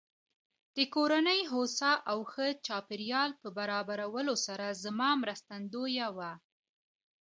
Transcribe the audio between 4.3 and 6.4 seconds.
سره زما مرستندويه وه.